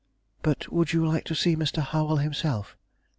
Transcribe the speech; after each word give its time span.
But 0.41 0.67
would 0.73 0.93
you 0.93 1.05
like 1.05 1.25
to 1.25 1.35
see 1.35 1.55
Mr. 1.55 1.83
Harwell 1.83 2.15
himself?" 2.17 2.75